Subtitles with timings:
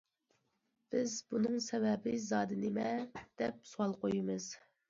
[0.95, 2.89] بىز بۇنىڭ سەۋەبى زادى نېمە؟
[3.43, 4.53] دەپ سوئال قويىمىز.